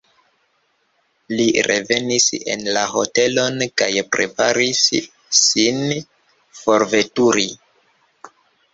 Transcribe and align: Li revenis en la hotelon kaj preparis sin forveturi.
Li 1.39 1.45
revenis 1.67 2.25
en 2.55 2.65
la 2.79 2.87
hotelon 2.95 3.61
kaj 3.83 3.91
preparis 4.17 4.83
sin 5.45 5.81
forveturi. 6.65 7.51